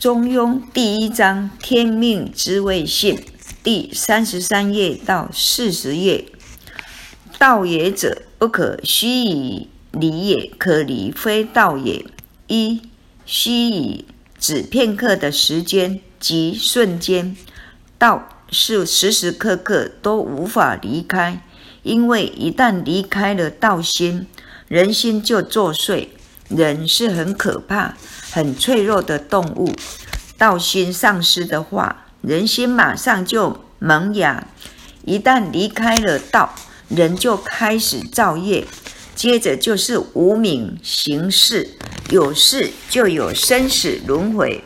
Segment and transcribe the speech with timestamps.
[0.02, 3.22] 《中庸》第一章“天命之谓性”
[3.62, 6.24] 第三十三页到四十页。
[7.38, 12.02] 道也者，不可虚以离也；可离，非道也。
[12.46, 12.80] 一
[13.26, 14.06] 虚以
[14.38, 17.36] 指片刻的时间，即瞬间。
[17.98, 21.42] 道是时时刻刻都无法离开，
[21.82, 24.26] 因为一旦离开了道心，
[24.66, 26.08] 人心就作祟。
[26.48, 27.94] 人是很可怕。
[28.30, 29.74] 很脆弱的动物，
[30.38, 34.46] 道心丧失的话，人心马上就萌芽。
[35.04, 36.54] 一旦离开了道，
[36.88, 38.66] 人就开始造业，
[39.14, 41.70] 接着就是无名行事，
[42.10, 44.62] 有事就有生死轮回。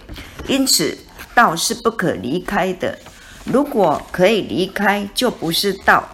[0.47, 0.99] 因此，
[1.35, 2.99] 道是不可离开的。
[3.45, 6.09] 如果可以离开，就不是道，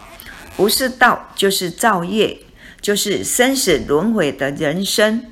[0.57, 2.39] 不是道就是造业，
[2.81, 5.30] 就是生死轮回的人生。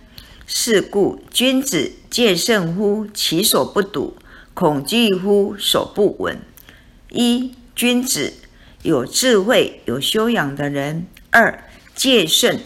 [0.51, 4.17] 是故，君子戒慎乎其所不睹，
[4.55, 6.41] 恐惧乎所不闻。
[7.11, 8.33] 一、君子
[8.83, 11.63] 有智慧、有修养的人；二、
[11.95, 12.63] 戒慎，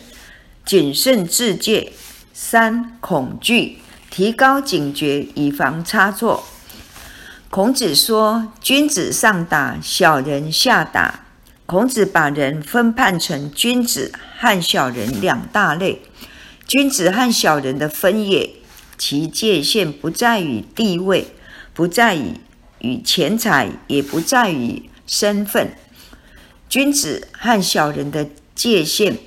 [0.65, 1.91] 谨慎自戒；
[2.33, 6.45] 三、恐惧，提高警觉，以防差错。
[7.51, 11.25] 孔子说：“君子上达，小人下达。”
[11.67, 16.01] 孔子把人分判成君子和小人两大类。
[16.73, 18.49] 君子和小人的分野，
[18.97, 21.27] 其界限不在于地位，
[21.75, 22.37] 不在于
[22.79, 25.77] 与钱财，也不在于身份。
[26.71, 29.19] 君子和小人的界限，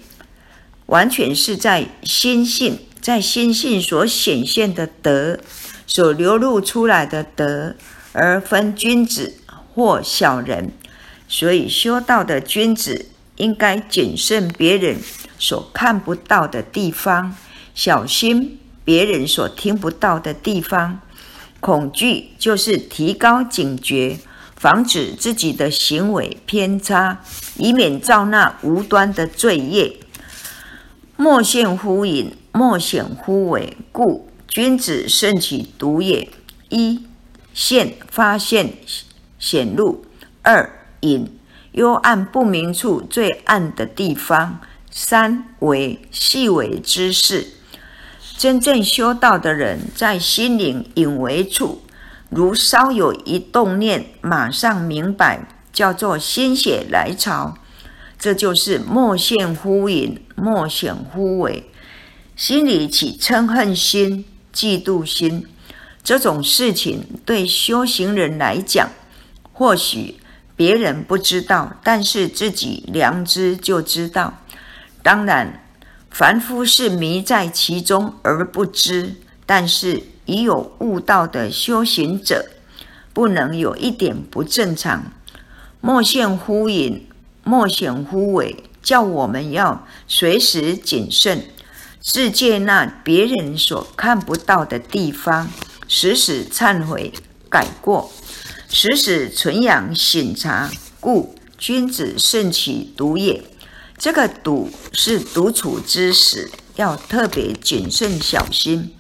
[0.88, 5.39] 完全是在心性，在心性所显现的德，
[5.85, 7.75] 所流露出来的德，
[8.13, 9.35] 而分君子
[9.75, 10.71] 或小人。
[11.27, 14.97] 所以，修道的君子应该谨慎别人。
[15.38, 17.36] 所看不到的地方，
[17.73, 21.00] 小心别人所听不到的地方。
[21.59, 24.19] 恐惧就是提高警觉，
[24.56, 27.19] 防止自己的行为偏差，
[27.58, 29.97] 以免造那无端的罪业。
[31.18, 33.75] 莫现乎隐，莫显乎为。
[33.91, 36.29] 故君子慎其独也。
[36.69, 37.06] 一
[37.53, 38.73] 现发现
[39.40, 40.03] 显露；
[40.44, 40.69] 二
[41.02, 41.40] 隐
[41.72, 44.59] 幽暗不明处最暗的地方。
[44.97, 47.47] 三为细微之事，
[48.38, 51.81] 真正修道的人，在心灵隐微处，
[52.29, 57.57] 如稍有一动念，马上明白，叫做心血来潮。
[58.17, 61.69] 这就是莫现乎隐，莫显乎微。
[62.38, 64.23] 心里起嗔恨心、
[64.53, 65.45] 嫉妒心，
[66.01, 68.89] 这种事情对修行人来讲，
[69.51, 70.16] 或许
[70.55, 74.39] 别人不知道，但是自己良知就知道。
[75.05, 75.61] 当然，
[76.09, 82.49] 凡夫是迷在其中而不知，但是已有悟道的修行者，
[83.13, 85.11] 不能有一点不正常。
[85.79, 87.07] 莫现乎隐，
[87.43, 91.45] 莫显乎伪，叫我们要随时谨慎，
[92.01, 95.51] 世界那别人所看不到的地方，
[95.87, 97.13] 时时忏悔
[97.47, 98.11] 改过，
[98.67, 100.72] 时时存养醒察。
[100.99, 103.43] 故君子慎其独也。
[103.97, 108.94] 这个赌是独处之时，要特别谨慎小心。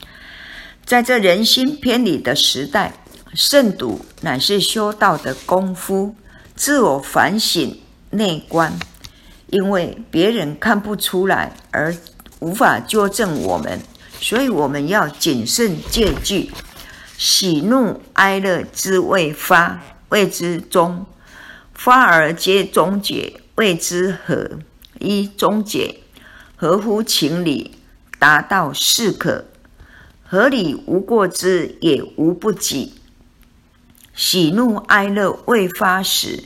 [0.85, 2.93] 在这人心偏离的时代，
[3.33, 6.15] 慎独乃是修道的功夫，
[6.55, 7.79] 自我反省、
[8.11, 8.77] 内观。
[9.47, 11.95] 因为别人看不出来，而
[12.39, 13.79] 无法纠正我们，
[14.19, 16.51] 所以我们要谨慎戒惧。
[17.17, 21.05] 喜怒哀乐之未发，谓之中；
[21.73, 24.59] 发而皆终结，谓之和。
[25.05, 25.99] 一终结，
[26.55, 27.71] 合乎情理，
[28.17, 29.45] 达到适可，
[30.23, 32.93] 合理无过之，也无不及。
[34.15, 36.45] 喜怒哀乐未发时，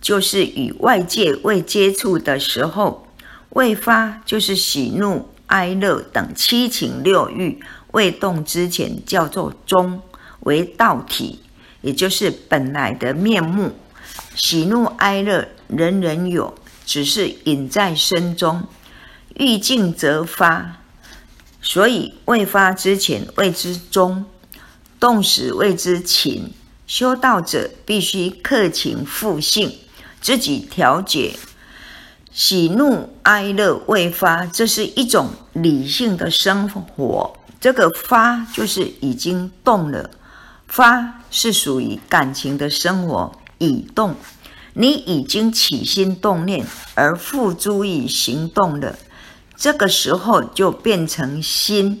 [0.00, 3.08] 就是与外界未接触的时候；
[3.50, 7.58] 未发，就是喜怒哀乐等七情六欲
[7.92, 10.00] 未动之前，叫做中，
[10.40, 11.40] 为道体，
[11.80, 13.72] 也就是本来的面目。
[14.34, 16.54] 喜怒哀乐，人人有。
[16.88, 18.66] 只是隐在身中，
[19.36, 20.78] 欲静则发，
[21.60, 24.24] 所以未发之前谓之中，
[24.98, 26.54] 动时谓之情。
[26.86, 29.78] 修道者必须克情复性，
[30.22, 31.38] 自己调节
[32.32, 37.36] 喜怒哀乐未发，这是一种理性的生活。
[37.60, 40.08] 这个发就是已经动了，
[40.66, 44.16] 发是属于感情的生活，已动。
[44.80, 46.64] 你已经起心动念
[46.94, 48.96] 而付诸于行动了，
[49.56, 52.00] 这个时候就变成心，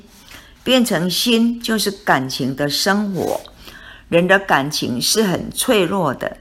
[0.62, 3.40] 变成心就是感情的生活。
[4.08, 6.36] 人的感情是很脆弱的，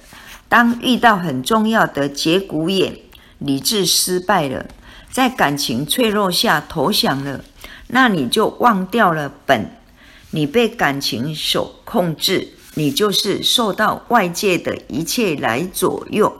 [0.48, 2.95] 当遇到很重要的节骨眼，
[3.39, 4.68] 理智失败了，
[5.10, 7.44] 在感情脆弱下投降了，
[7.88, 9.72] 那你就忘掉了本，
[10.30, 16.39] 你被感情所控制，你就是受到外界的一切来左右，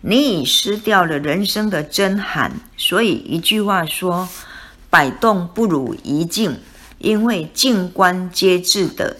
[0.00, 2.60] 你已失掉了人生的真涵。
[2.76, 4.28] 所以一句话说：
[4.88, 6.60] 百动不如一静，
[6.98, 9.16] 因为静观皆智的。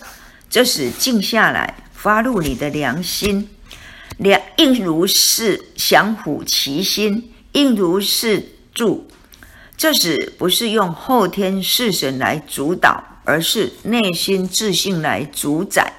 [0.49, 3.49] 这时静下来，发入你的良心，
[4.19, 9.09] 良应如是降伏其心，应如是住。
[9.77, 15.93] 这时不是用后天事神来主导，而是内心自信来主宰。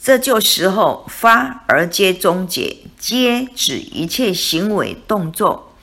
[0.00, 5.74] 这就时候发而皆终结，皆指一切行为动作。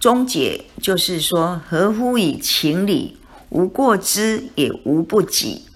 [0.00, 3.18] 终结就是说合乎以情理，
[3.50, 5.66] 无过之也无不及。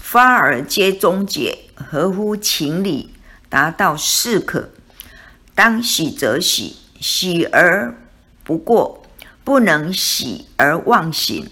[0.00, 3.12] 发而皆终结，合乎情理，
[3.48, 4.70] 达到适可。
[5.54, 7.94] 当喜则喜，喜而
[8.44, 9.02] 不过，
[9.44, 11.44] 不能喜而忘形；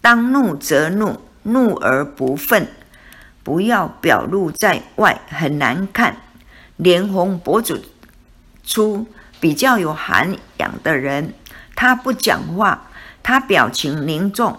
[0.00, 2.66] 当怒则怒，怒而不愤。
[3.46, 6.16] 不要表露在外，很难看。
[6.74, 7.78] 脸红博主
[8.64, 9.06] 出
[9.38, 11.32] 比较有涵养的人，
[11.76, 12.88] 他不讲话，
[13.22, 14.58] 他表情凝重。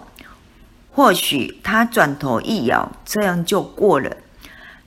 [0.90, 4.16] 或许他转头一摇，这样就过了。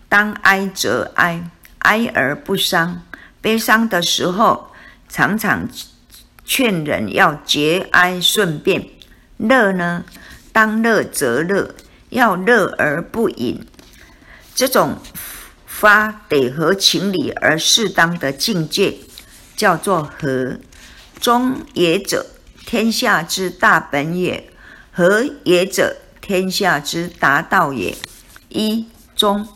[0.10, 3.04] 当哀则哀，哀而不伤；
[3.40, 4.72] 悲伤的时候，
[5.08, 5.70] 常常
[6.44, 8.84] 劝人要节哀顺变。
[9.38, 10.04] 乐呢，
[10.52, 11.76] 当乐则乐，
[12.10, 13.64] 要乐而不淫。
[14.62, 15.00] 这种
[15.66, 18.94] 发得合情理而适当的境界，
[19.56, 20.60] 叫做和。
[21.20, 22.28] 中也者，
[22.64, 24.52] 天下之大本也。
[24.92, 27.98] 和也者，天下之达道也。
[28.50, 28.86] 一
[29.16, 29.48] 中，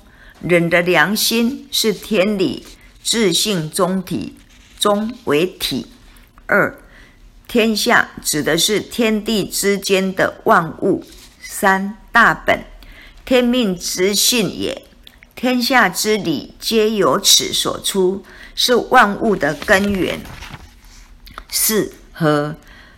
[0.42, 2.66] 人的良心是天理，
[3.04, 4.36] 自性中体，
[4.80, 5.86] 中为体。
[6.48, 6.80] 二，
[7.48, 11.06] 天下指的是天地之间的万物。
[11.40, 12.66] 三大本，
[13.24, 14.82] 天命之性也。
[15.36, 18.24] 天下之理皆由此所出，
[18.56, 20.20] 是万物的根源。
[21.50, 22.56] 四和。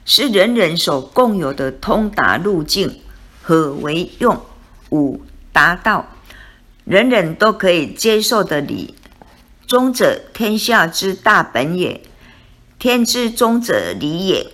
[0.09, 3.01] 是人人所共有的通达路径，
[3.41, 4.39] 和为用？
[4.89, 5.19] 五
[5.51, 6.07] 达到
[6.85, 8.95] 人人都可以接受的理。
[9.67, 11.99] 中者，天下之大本也；
[12.79, 14.47] 天之中者，理也；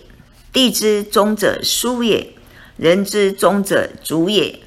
[0.51, 2.29] 地之中者，书也；
[2.75, 4.59] 人之中者，主也。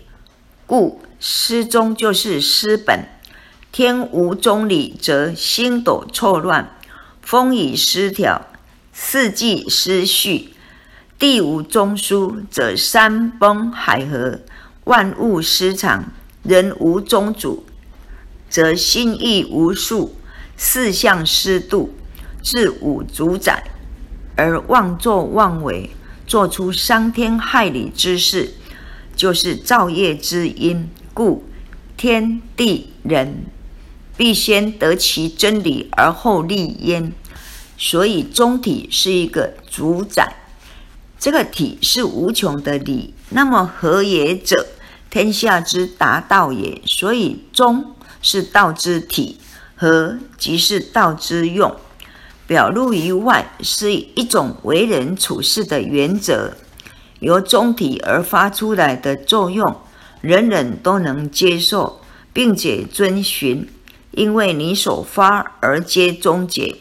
[0.68, 3.08] 故失中就是失本。
[3.72, 6.76] 天无中理，则星斗错乱，
[7.20, 8.46] 风雨失调，
[8.92, 10.54] 四季失序。
[11.18, 14.40] 地无中枢，则山崩海合，
[14.84, 16.04] 万物失常；
[16.42, 17.64] 人无中主，
[18.48, 20.14] 则心意无数，
[20.56, 21.94] 四象失度，
[22.42, 23.64] 自无主宰，
[24.36, 25.90] 而妄作妄为，
[26.26, 28.54] 做出伤天害理之事，
[29.14, 30.88] 就是造业之因。
[31.16, 31.42] 故
[31.96, 33.46] 天地人
[34.18, 37.10] 必先得其真理，而后立焉。
[37.78, 40.36] 所以中体是一个主宰。
[41.18, 44.66] 这个体是无穷的理，那么和也者，
[45.08, 46.82] 天下之达道也。
[46.84, 49.40] 所以中是道之体，
[49.74, 51.74] 和即是道之用。
[52.46, 56.54] 表露于外是一种为人处事的原则，
[57.20, 59.64] 由中体而发出来的作用，
[60.26, 62.00] 人人都能接受，
[62.32, 63.68] 并且遵循，
[64.10, 66.74] 因为你所发而皆终结，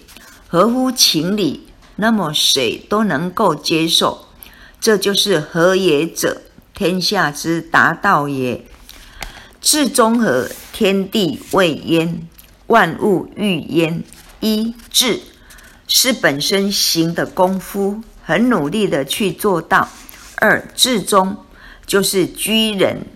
[0.48, 4.26] 合乎情理，那么谁都能够接受。
[4.82, 6.42] 这就是和也者，
[6.74, 8.66] 天下之达道也。
[9.62, 12.28] 至中和，天地未焉，
[12.68, 14.04] 万物欲焉。
[14.42, 15.22] 一至
[15.88, 19.90] 是本身行的功夫，很努力的去做到。
[20.38, 21.38] 二至中
[21.88, 23.08] 就是居人，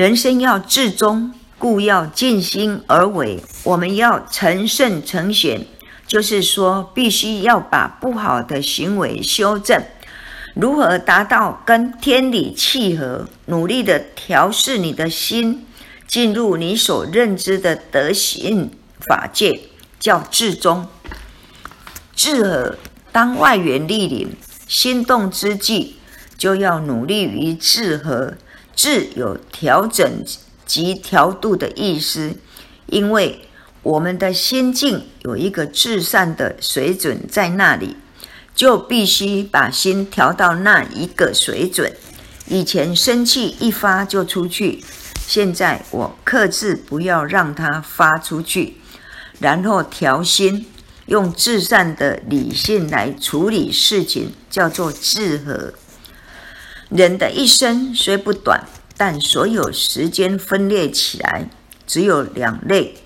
[0.00, 3.38] 人生要至中，故要尽心而为。
[3.64, 5.66] 我们要成圣成贤，
[6.06, 9.84] 就是说必须要把不好的行为修正。
[10.54, 13.28] 如何达到跟天理契合？
[13.44, 15.66] 努力的调试你的心，
[16.06, 19.60] 进入你所认知的德行法界，
[19.98, 20.88] 叫至中。
[22.16, 22.78] 至和，
[23.12, 24.34] 当外缘莅临，
[24.66, 25.96] 心动之际，
[26.38, 28.38] 就要努力于至和。
[28.82, 30.24] 至有调整
[30.64, 32.34] 及调度的意思，
[32.86, 33.44] 因为
[33.82, 37.96] 我们的心境有一个至善的水准在那里。
[38.52, 41.90] 就必须把心调到那一个水准。
[42.46, 44.84] 以前生气一发就出去，
[45.26, 48.76] 现在我克制，不要让它发出去，
[49.38, 50.66] 然后调心，
[51.06, 55.72] 用至善的理性来处理事情，叫做治和。
[56.90, 58.66] 人的一生虽不短，
[58.96, 61.48] 但所有时间分裂起来，
[61.86, 62.96] 只有两类：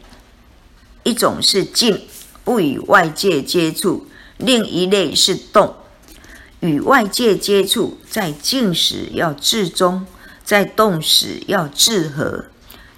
[1.02, 2.00] 一种是静，
[2.44, 4.06] 不与外界接触；
[4.38, 5.74] 另一类是动，
[6.60, 7.98] 与外界接触。
[8.08, 10.06] 在静时要至中，
[10.42, 12.46] 在动时要至和。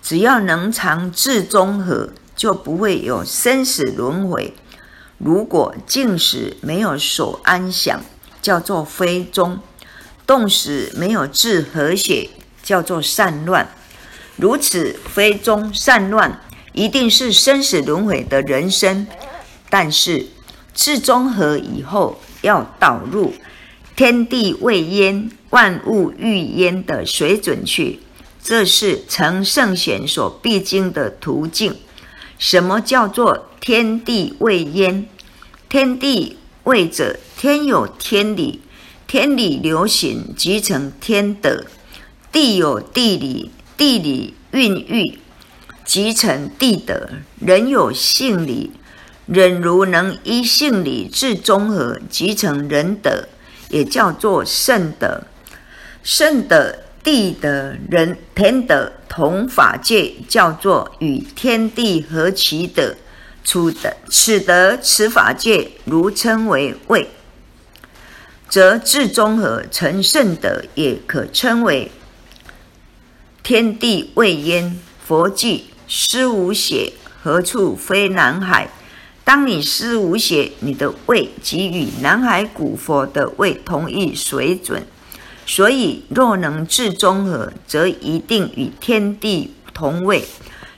[0.01, 4.55] 只要能常至中和，就不会有生死轮回。
[5.19, 8.01] 如果静时没有所安详，
[8.41, 9.59] 叫做非中。
[10.27, 12.29] 动时没有治和谐，
[12.63, 13.69] 叫做散乱。
[14.37, 16.41] 如此非中散乱，
[16.73, 19.07] 一定是生死轮回的人生。
[19.71, 20.27] 但是
[20.75, 23.33] 治中和以后，要导入
[23.95, 28.01] 天地未焉、万物欲焉的水准去，
[28.43, 31.75] 这是成圣贤所必经的途径。
[32.39, 35.09] 什么叫做天地未焉？
[35.69, 38.61] 天地未者，天有天理。
[39.07, 41.65] 天理流行即成天德，
[42.33, 45.21] 地有地理，地理孕育
[45.85, 47.09] 即成地德。
[47.39, 48.73] 人有性理，
[49.27, 53.29] 人如能依性理至中和，即成人德，
[53.69, 55.23] 也叫做圣德。
[56.03, 62.97] 圣德、地德、人天德同法界，叫做与天地合其德。
[63.45, 67.09] 处德，此德此法界，如称为位。
[68.57, 71.91] 则至中和成圣德，也可称为
[73.43, 74.79] 天地未焉。
[75.05, 78.71] 佛记思无血，何处非南海？
[79.25, 84.87] 当你思无血，你的胃即与南海古佛的胃同一水准。
[85.45, 90.25] 所以，若能至中和，则一定与天地同位。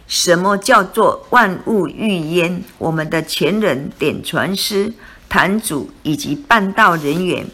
[0.09, 2.61] 什么叫做万物欲焉？
[2.79, 4.93] 我们的前人点传师。
[5.31, 7.47] 坛主以及办道人员，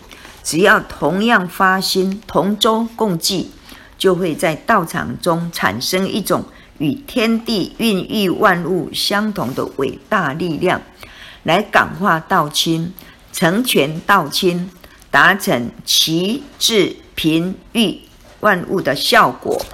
[0.45, 3.51] 只要同样发心同舟共济，
[3.97, 6.45] 就会在道场中产生一种
[6.79, 10.83] 与天地孕育万物相同的伟大力量，
[11.45, 12.93] 来感化道亲、
[13.33, 14.71] 成全道亲，
[15.11, 17.99] 达成齐治平育
[18.41, 19.65] 万物的效果。